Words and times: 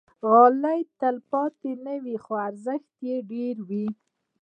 غالۍ 0.29 0.81
تل 0.85 0.89
تلپاتې 0.99 1.71
نه 1.85 1.93
وي، 2.03 2.15
خو 2.23 2.33
ارزښت 2.47 2.91
یې 3.07 3.17
ډېر 3.31 3.55
وي. 3.69 3.87